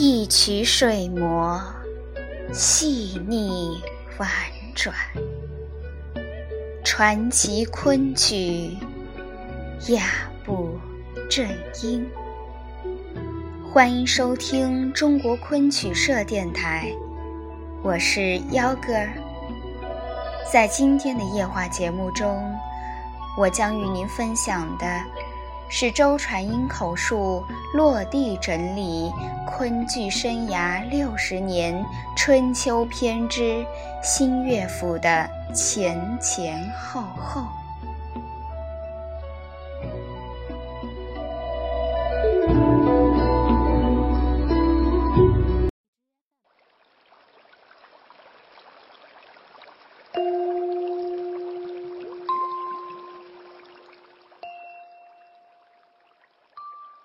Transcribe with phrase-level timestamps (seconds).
[0.00, 1.60] 一曲水磨，
[2.52, 3.82] 细腻
[4.16, 4.30] 婉
[4.72, 4.94] 转，
[6.84, 8.76] 传奇昆曲，
[9.88, 10.04] 雅
[10.44, 10.78] 步
[11.28, 11.48] 正
[11.82, 12.08] 音。
[13.72, 16.92] 欢迎收听中国昆曲社电台，
[17.82, 18.92] 我是幺哥。
[20.52, 22.40] 在今天的夜话节目中，
[23.36, 24.86] 我将与您分享的
[25.68, 29.12] 是周传英口述落地整理
[29.46, 31.84] 昆剧生涯六十年
[32.16, 33.64] 春秋篇之
[34.02, 37.57] 新乐府的前前后后。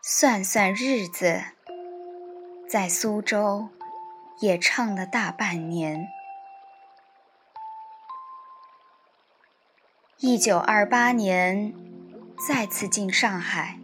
[0.05, 1.43] 算算日子，
[2.67, 3.69] 在苏州
[4.41, 6.09] 也唱了大半年。
[10.19, 11.73] 一九二八年
[12.45, 13.79] 再次进上海，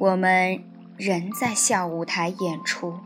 [0.00, 0.62] 我们
[0.98, 2.98] 仍在校舞台演出，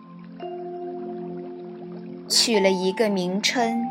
[2.28, 3.84] 取了一个名称，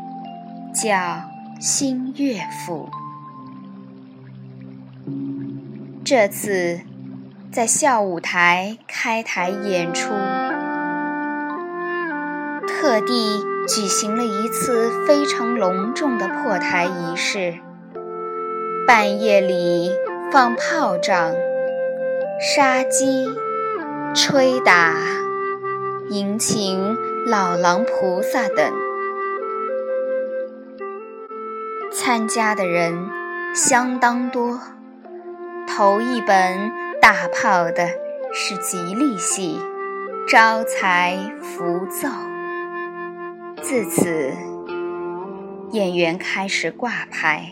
[0.74, 1.22] 叫
[1.58, 2.90] 新乐府。
[6.04, 6.82] 这次。
[7.52, 10.14] 在校舞台开台演出，
[12.66, 17.56] 特地举行了一次非常隆重的破台仪式。
[18.86, 19.92] 半夜里
[20.32, 21.34] 放炮仗、
[22.40, 23.28] 杀鸡、
[24.14, 24.94] 吹打、
[26.08, 28.72] 迎请老狼菩萨等，
[31.92, 33.10] 参加的人
[33.54, 34.58] 相当多。
[35.68, 36.81] 头一本。
[37.02, 37.88] 大炮的
[38.32, 39.58] 是吉利戏，
[40.28, 42.08] 招财福奏。
[43.60, 44.32] 自此，
[45.72, 47.50] 演员开始挂牌。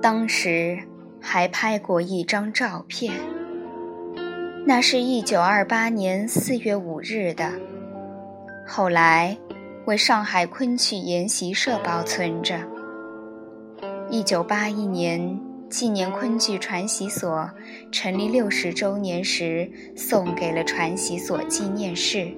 [0.00, 0.78] 当时
[1.20, 3.12] 还拍过一张照片，
[4.64, 7.50] 那是一九二八年四月五日的，
[8.64, 9.36] 后来
[9.86, 12.60] 为上海昆曲研习社保存着。
[14.08, 15.47] 一九八一年。
[15.70, 17.50] 纪念昆剧传习所
[17.92, 22.32] 成立六十周年时，送给了传习所纪念室，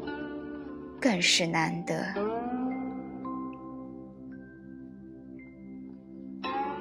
[1.00, 2.04] 更是难得。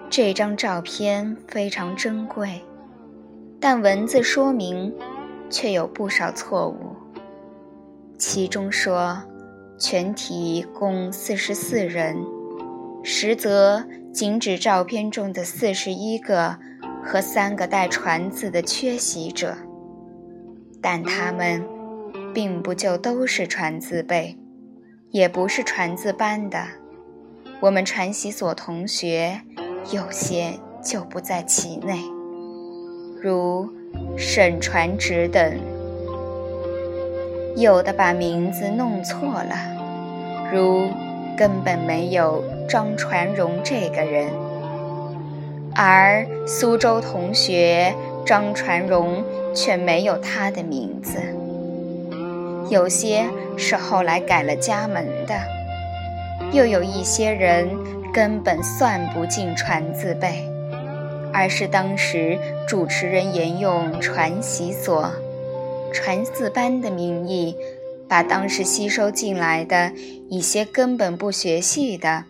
[0.09, 2.61] 这张照片非常珍贵，
[3.59, 4.91] 但文字说明
[5.51, 6.95] 却有不少错误。
[8.17, 9.21] 其中说，
[9.77, 12.17] 全体共四十四人，
[13.03, 13.85] 实则。
[14.11, 16.57] 仅指照片中的四十一个
[17.05, 19.55] 和三个带“传”字的缺席者，
[20.81, 21.63] 但他们
[22.33, 24.35] 并不就都是传字辈，
[25.11, 26.65] 也不是传字班的。
[27.61, 29.41] 我们传习所同学
[29.91, 32.01] 有些就不在其内，
[33.21, 33.71] 如
[34.17, 35.55] 沈传直等，
[37.55, 39.55] 有的把名字弄错了，
[40.51, 40.89] 如。
[41.37, 44.29] 根本没有张传荣这个人，
[45.73, 47.91] 而苏州同学
[48.23, 49.23] 张传荣
[49.55, 51.17] 却没有他的名字。
[52.69, 53.25] 有些
[53.57, 55.33] 是后来改了家门的，
[56.51, 57.67] 又有一些人
[58.13, 60.47] 根本算不进传字辈，
[61.33, 62.37] 而是当时
[62.67, 65.11] 主持人沿用传习所、
[65.91, 67.55] 传字班的名义。
[68.07, 69.91] 把当时吸收进来的
[70.29, 72.23] 一些根本不学戏的，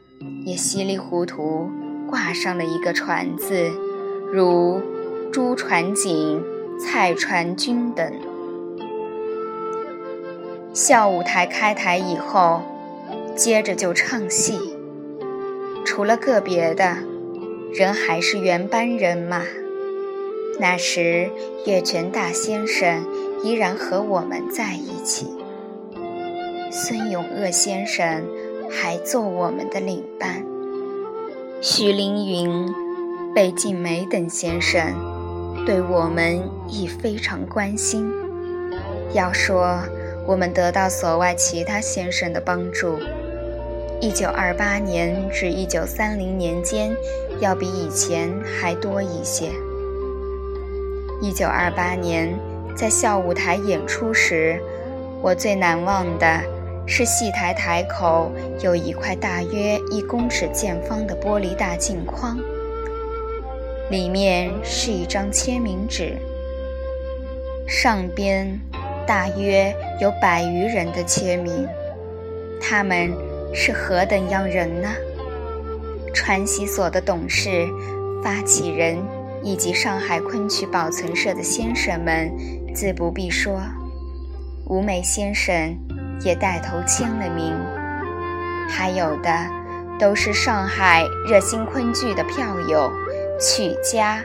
[0.46, 1.70] 也稀里糊涂
[2.10, 3.70] 挂上了一个“传”字，
[4.32, 4.82] 如
[5.32, 6.44] 朱传景、
[6.80, 8.12] 蔡传君等。
[10.74, 12.62] 校舞台开台以后，
[13.36, 14.76] 接着就唱戏，
[15.86, 16.98] 除了个别的，
[17.74, 19.44] 人还是原班人马。
[20.60, 21.30] 那时
[21.66, 23.06] 岳泉大先生
[23.44, 25.28] 依然和我们在一起。
[26.72, 28.24] 孙永鄂先生
[28.70, 30.46] 还做我们的领班，
[31.60, 32.72] 徐凌云、
[33.34, 34.94] 贝静梅等先生
[35.66, 38.08] 对我们亦非常关心。
[39.12, 39.80] 要说
[40.28, 42.96] 我们得到所外其他先生的帮助，
[44.00, 46.96] 一九二八年至一九三零年间
[47.40, 49.50] 要比以前还多一些。
[51.22, 52.38] 一九二八年
[52.76, 54.62] 在校舞台演出时，
[55.24, 56.59] 我最难忘的。
[56.92, 58.32] 是戏台台口
[58.64, 62.36] 有一块大约一公尺见方的玻璃大镜框，
[63.92, 66.18] 里面是一张签名纸，
[67.68, 68.60] 上边
[69.06, 69.72] 大约
[70.02, 71.68] 有百余人的签名。
[72.60, 73.14] 他们
[73.54, 74.90] 是何等样人呢？
[76.12, 77.68] 传习所的董事、
[78.24, 78.98] 发起人
[79.44, 82.36] 以及上海昆曲保存社的先生们，
[82.74, 83.62] 自不必说。
[84.66, 85.76] 吴梅先生
[86.22, 87.56] 也带头签了名，
[88.70, 89.30] 还有的
[90.00, 92.92] 都是上海热心昆剧的票友、
[93.40, 94.20] 曲家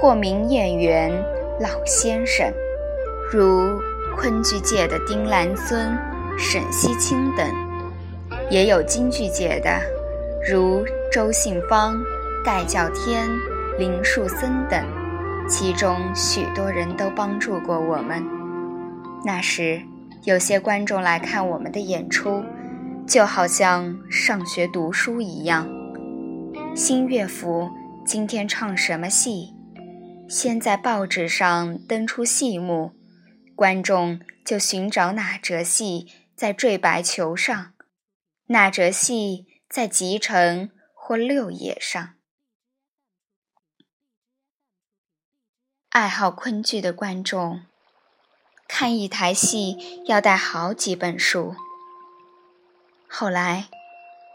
[0.00, 1.10] 或名演员、
[1.60, 2.52] 老先生，
[3.30, 3.80] 如
[4.16, 5.96] 昆剧界的丁兰孙、
[6.36, 7.46] 沈西清等，
[8.50, 9.70] 也有京剧界的，
[10.50, 10.84] 如。
[11.10, 11.98] 周信芳、
[12.44, 13.26] 戴教天、
[13.78, 14.84] 林树森等，
[15.48, 18.22] 其中许多人都帮助过我们。
[19.24, 19.80] 那时，
[20.24, 22.44] 有些观众来看我们的演出，
[23.06, 25.68] 就好像上学读书一样。
[26.74, 27.70] 新乐府
[28.04, 29.54] 今天唱什么戏，
[30.28, 32.92] 先在报纸上登出戏目，
[33.54, 37.72] 观众就寻找哪折戏在缀白球上，
[38.46, 40.70] 哪折戏在集成。
[41.00, 42.16] 或六野上，
[45.88, 47.62] 爱好昆剧的观众
[48.80, 51.56] 看一台戏要带好几本书。
[53.08, 53.66] 后来，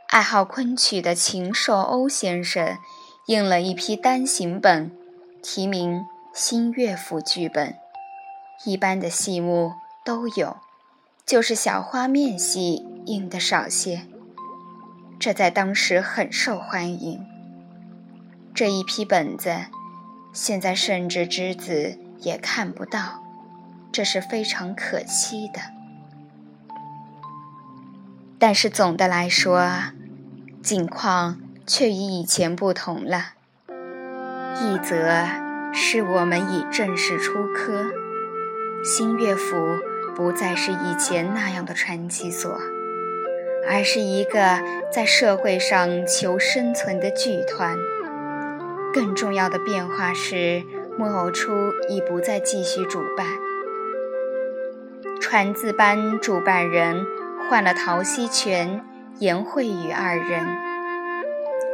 [0.10, 2.78] 爱好昆曲的禽兽欧先生
[3.28, 4.92] 印了一批单行本，
[5.42, 6.00] 题名
[6.34, 7.70] 《新乐府剧本》，
[8.70, 10.58] 一般的戏目都有，
[11.26, 14.08] 就是小花面戏印的少些。
[15.18, 17.26] 这在当时很受欢迎。
[18.54, 19.68] 这一批本子，
[20.34, 23.23] 现在甚至之子也看不到，
[23.94, 25.62] 这是非常可惜的。
[28.40, 29.70] 但是总的来说，
[30.62, 33.34] 境况却与以前不同了。
[34.56, 35.26] 一则
[35.72, 37.86] 是我们已正式出科，
[38.84, 39.56] 新乐府
[40.16, 42.60] 不再是以前那样的传奇所。
[43.66, 44.60] 而是一个
[44.92, 47.78] 在社会上求生存的剧团。
[48.94, 50.64] 更重要的变化是，
[51.00, 51.54] 木偶出
[51.88, 53.26] 已不再继续主办。
[55.24, 57.06] 传字班主办人
[57.48, 58.84] 换了陶希全、
[59.20, 60.46] 严慧宇二人。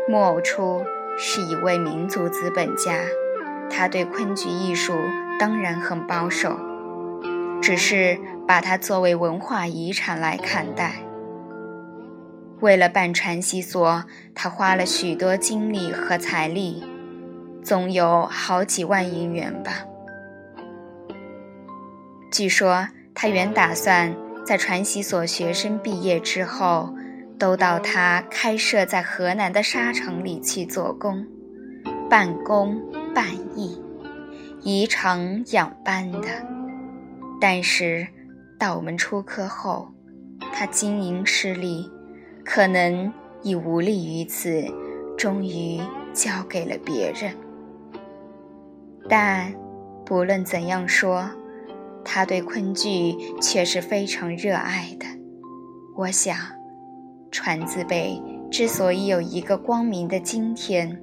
[0.07, 0.83] 木偶出
[1.17, 2.93] 是一位民族资本家，
[3.67, 4.93] 他对昆剧艺术
[5.39, 6.59] 当然很保守，
[7.59, 10.97] 只是把它作为文化遗产来看待。
[12.59, 14.03] 为了办传习所，
[14.35, 16.83] 他花了许多精力和财力，
[17.63, 19.71] 总有好几万银元吧。
[22.31, 22.87] 据说
[23.21, 26.95] 他原打算在传习所学生毕业之后，
[27.37, 31.27] 都到他开设在河南的沙场里去做工，
[32.09, 32.81] 半工
[33.13, 33.27] 半
[33.57, 33.77] 艺，
[34.61, 36.29] 以厂养班的。
[37.41, 38.07] 但是
[38.57, 39.91] 到我们出科后，
[40.53, 41.91] 他经营失利。
[42.45, 43.11] 可能
[43.43, 44.65] 已无力于此，
[45.17, 45.81] 终于
[46.13, 47.33] 交给了别人。
[49.09, 49.53] 但
[50.05, 51.29] 不论怎样说，
[52.03, 55.05] 他对昆剧却是非常热爱的。
[55.95, 56.35] 我想，
[57.31, 61.01] 传字辈之所以有一个光明的今天，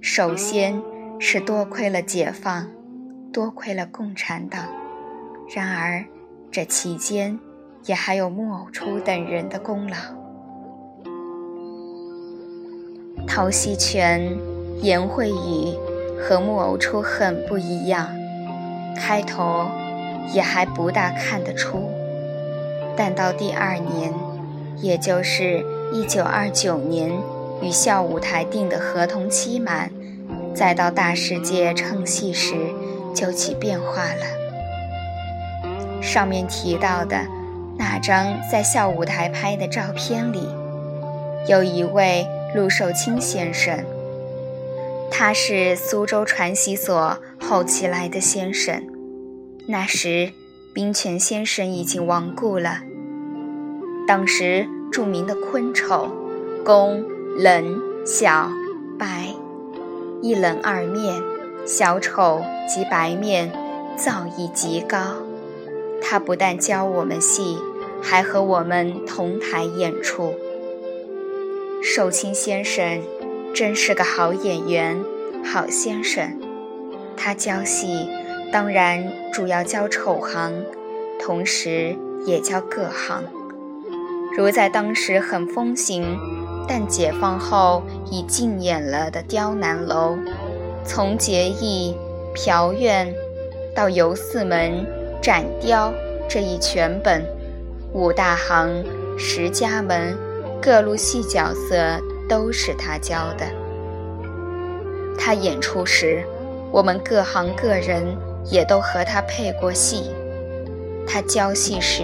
[0.00, 0.80] 首先
[1.18, 2.68] 是多亏了解放，
[3.32, 4.66] 多亏了共产党。
[5.54, 6.04] 然而，
[6.50, 7.38] 这期间
[7.84, 9.96] 也还有木偶初等人的功劳。
[13.26, 14.38] 陶希全、
[14.82, 15.74] 颜慧宇
[16.20, 18.08] 和木偶初很不一样，
[18.96, 19.66] 开头
[20.32, 21.90] 也还不大看得出，
[22.96, 24.12] 但到第二年，
[24.78, 27.10] 也就是一九二九年
[27.60, 29.90] 与校舞台定的合同期满，
[30.54, 32.54] 再到大世界唱戏时，
[33.14, 36.00] 就起变化了。
[36.00, 37.16] 上面提到的
[37.76, 40.48] 那张在校舞台拍的照片里，
[41.46, 42.26] 有一位。
[42.54, 43.84] 陆寿清先生，
[45.10, 48.80] 他是苏州传习所后期来的先生。
[49.66, 50.30] 那时，
[50.74, 52.80] 冰泉先生已经亡故了。
[54.06, 56.10] 当时著名的昆丑，
[56.62, 57.02] 公
[57.38, 58.50] 冷小
[58.98, 59.34] 白，
[60.20, 61.22] 一冷二面，
[61.64, 63.50] 小丑及白面
[63.96, 64.98] 造诣极高。
[66.02, 67.56] 他不但教我们戏，
[68.02, 70.34] 还和我们同台演出。
[71.82, 73.02] 寿卿先生
[73.54, 75.02] 真是个好演员、
[75.42, 76.38] 好先生。
[77.16, 78.06] 他教戏，
[78.52, 80.52] 当然主要教丑行，
[81.20, 83.24] 同时也教各行。
[84.36, 86.18] 如在当时很风行，
[86.68, 90.16] 但解放后已禁演了的刁难楼，
[90.84, 91.96] 从结义、
[92.34, 93.12] 嫖院
[93.74, 94.86] 到游四门、
[95.20, 95.92] 斩雕、
[96.28, 97.24] 这一全本，
[97.92, 98.84] 五大行、
[99.18, 100.16] 十家门，
[100.60, 103.46] 各路戏角色都是他教的。
[105.16, 106.24] 他演出时，
[106.72, 108.04] 我们各行各人
[108.44, 110.10] 也都和他配过戏。
[111.06, 112.02] 他教戏时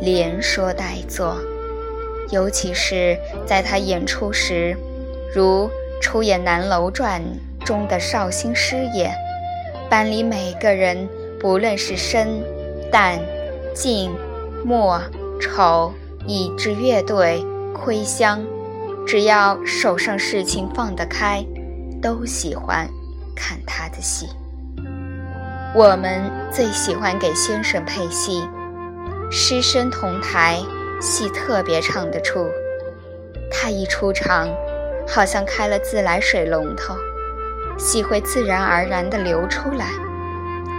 [0.00, 1.36] 连说带做，
[2.30, 4.76] 尤其是在他演出时，
[5.34, 7.22] 如出演《南楼传》
[7.64, 9.10] 中的绍兴师爷，
[9.88, 11.08] 班里每个人，
[11.40, 12.42] 不论是生、
[12.92, 13.18] 旦、
[13.74, 14.10] 净、
[14.64, 15.00] 末、
[15.40, 15.92] 丑，
[16.26, 18.44] 以至乐队、亏香，
[19.06, 21.44] 只要手上事情放得开。
[22.02, 22.86] 都喜欢
[23.34, 24.28] 看他的戏。
[25.76, 28.48] 我们最喜欢给先生配戏，
[29.30, 30.58] 师生同台，
[31.02, 32.48] 戏特别唱得出。
[33.50, 34.48] 他一出场，
[35.06, 36.96] 好像开了自来水龙头，
[37.76, 39.88] 戏会自然而然地流出来，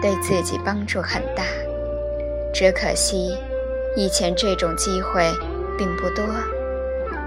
[0.02, 1.44] 对自己帮助很大。
[2.52, 3.38] 只可惜，
[3.96, 5.32] 以前这种机会
[5.78, 6.26] 并不多。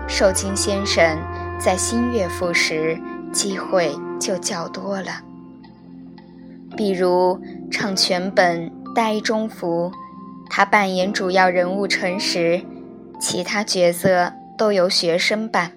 [0.08, 1.16] 寿清先生
[1.56, 2.98] 在新乐府时。
[3.32, 5.12] 机会就较多了，
[6.76, 9.90] 比如唱全本《呆中福》，
[10.48, 12.64] 他扮演主要人物陈实，
[13.20, 15.76] 其他角色都由学生扮。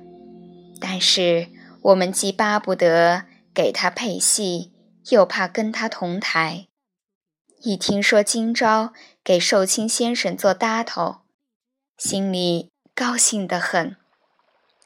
[0.79, 1.47] 但是
[1.81, 4.71] 我们既巴不得给他配戏，
[5.09, 6.67] 又怕跟他同台。
[7.61, 11.17] 一听说今朝给寿卿先生做搭头，
[11.97, 13.95] 心里高兴得很，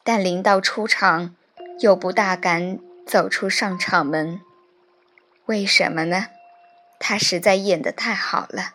[0.03, 1.35] 但临到出场。
[1.79, 4.41] 又不大敢走出上场门，
[5.47, 6.27] 为什么呢？
[6.99, 8.73] 他实在演得太好了。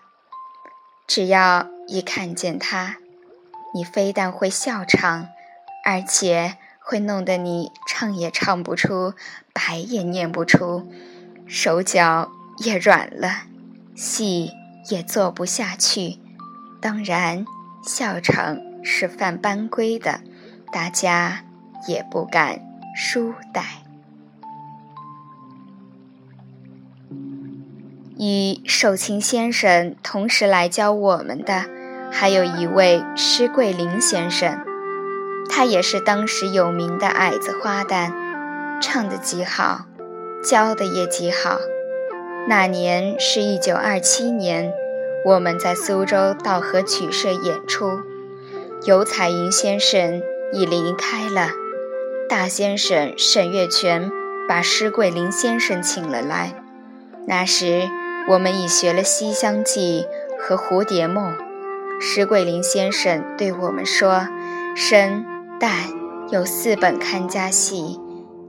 [1.07, 2.97] 只要一看见他，
[3.75, 5.29] 你非但会笑场，
[5.85, 9.13] 而且会弄得你唱也唱不出，
[9.53, 10.91] 白也念不出，
[11.47, 13.43] 手脚也软了，
[13.95, 14.53] 戏
[14.89, 16.19] 也做不下去。
[16.81, 17.45] 当然，
[17.85, 20.23] 笑场是犯班规的，
[20.73, 21.45] 大家
[21.87, 22.61] 也不敢。
[22.97, 23.82] 书呆。
[28.23, 31.65] 与寿清先生同时来教我们的，
[32.13, 34.61] 还有一位施桂林先生，
[35.51, 38.13] 他也是当时有名的矮子花旦，
[38.81, 39.87] 唱得极好，
[40.45, 41.59] 教的也极好。
[42.47, 44.73] 那年是一九二七年，
[45.27, 48.03] 我们在苏州道和曲社演出，
[48.85, 51.51] 游彩云先生已离开了。
[52.29, 54.09] 大先生沈月泉
[54.49, 56.55] 把施桂林先生请了来。
[57.27, 57.89] 那时
[58.29, 60.07] 我们已学了《西厢记》
[60.41, 61.33] 和《蝴蝶梦》。
[62.01, 64.29] 石桂林先生对我们说
[64.77, 65.25] ：“生
[65.61, 65.71] 旦
[66.31, 68.01] 有四本看家戏，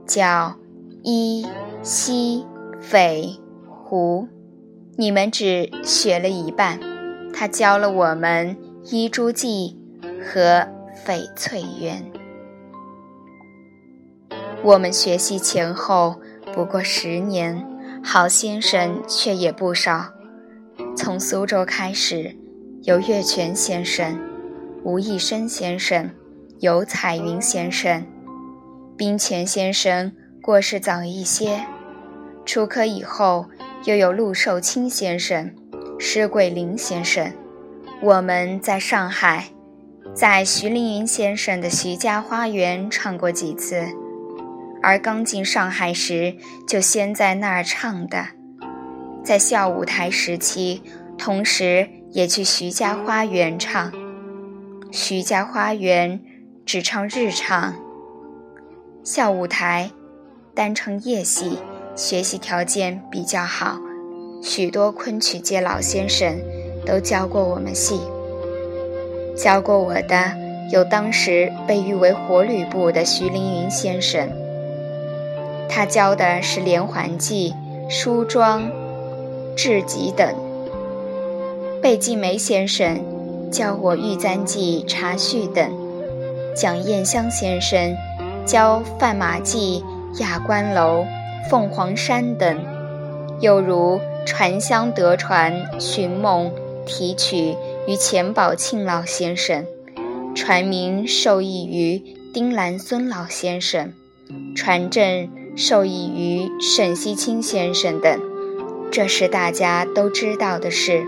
[0.06, 0.54] 叫
[1.02, 1.44] 一
[1.82, 2.46] 西
[2.80, 4.28] 匪胡，
[4.96, 6.78] 你们只学了一半。
[7.32, 8.56] 他教了我们
[8.94, 9.76] 《一珠记》
[10.22, 10.40] 和
[11.04, 12.12] 《翡翠园》。”
[14.62, 16.20] 我们学习前后
[16.52, 17.66] 不过十年，
[18.06, 20.12] 好先生却也不少。
[20.94, 22.36] 从苏州开始，
[22.82, 24.20] 有岳泉先生、
[24.84, 26.10] 吴义生先生、
[26.60, 28.06] 有彩云先生、
[28.94, 31.64] 冰泉先生过世早一些。
[32.44, 33.46] 出科以后，
[33.84, 35.50] 又有陆寿卿先生、
[35.98, 37.32] 施桂林先生。
[38.02, 39.48] 我们在上海，
[40.14, 44.03] 在徐凌云先生的徐家花园唱过几次。
[44.84, 46.36] 而刚进上海时，
[46.68, 48.26] 就先在那儿唱的，
[49.24, 50.82] 在校舞台时期，
[51.16, 53.90] 同时也去徐家花园唱。
[54.92, 56.20] 徐家花园
[56.66, 57.74] 只唱日唱，
[59.02, 59.90] 校舞台
[60.54, 61.58] 单唱夜戏，
[61.96, 63.78] 学习条件比较好，
[64.42, 66.38] 许多昆曲界老先生
[66.84, 67.98] 都教过我们戏。
[69.34, 70.36] 教过我的
[70.70, 74.43] 有当时被誉为活吕布的徐凌云先生。
[75.68, 77.54] 他教的是连环计、
[77.88, 78.70] 梳妆、
[79.56, 80.34] 制戟等。
[81.82, 83.00] 贝季梅先生
[83.50, 85.70] 教我玉簪记、茶叙等。
[86.56, 87.96] 蒋燕香先生
[88.46, 89.82] 教范马记、
[90.20, 91.04] 雅观楼、
[91.50, 92.58] 凤凰山等。
[93.40, 96.50] 又如传香得传、寻梦、
[96.86, 97.56] 提曲
[97.86, 99.66] 于钱宝庆老先生，
[100.34, 102.00] 传名受益于
[102.32, 103.92] 丁兰孙老先生，
[104.56, 105.28] 传正。
[105.56, 108.20] 受益于沈西清先生等，
[108.90, 111.04] 这是大家都知道的事。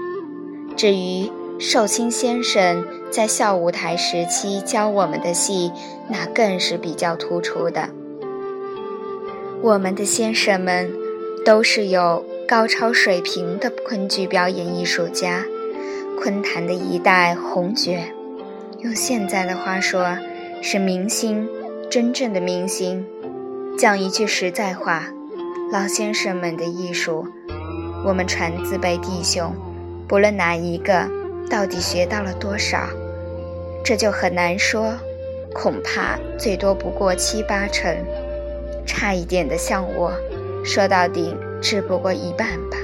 [0.77, 5.73] 至于寿清先生在校舞台时期教我们的戏，
[6.09, 7.89] 那更是比较突出的。
[9.63, 10.93] 我们的先生们
[11.45, 15.45] 都是有高超水平的昆剧表演艺术家，
[16.21, 17.99] 昆坛的一代红角，
[18.81, 20.17] 用现在的话说，
[20.63, 21.49] 是明星，
[21.91, 23.05] 真正的明星。
[23.79, 25.05] 讲一句实在话，
[25.71, 27.27] 老先生们的艺术，
[28.07, 29.55] 我们传字辈弟兄，
[30.09, 31.07] 不论哪一个，
[31.51, 32.89] 到底学到了多少，
[33.85, 34.95] 这就很难说，
[35.53, 37.95] 恐怕最多不过七八成，
[38.87, 40.11] 差一点的像我，
[40.65, 42.79] 说到底只不过一半吧。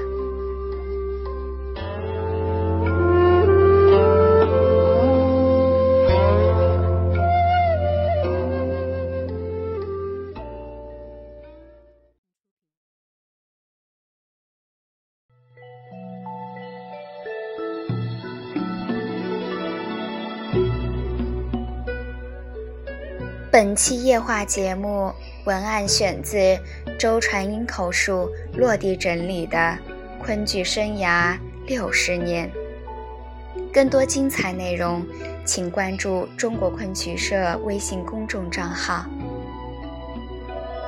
[23.52, 25.12] 本期夜话节目
[25.44, 26.59] 文案选自
[26.99, 29.76] 周传英口述，落地整理的
[30.25, 32.50] 昆剧生涯六十年。
[33.71, 35.04] 更多精彩内容，
[35.44, 39.04] 请关注中国昆曲社微信公众账号，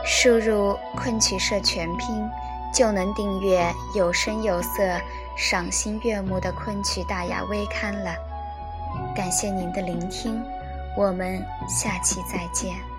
[0.02, 2.26] 输入“昆曲社全拼”
[2.72, 4.98] 就能订阅有声有色、
[5.36, 8.14] 赏心悦目的昆曲大雅微刊了。
[9.14, 10.42] 感谢您的聆听。
[10.96, 12.93] 我们下期再见。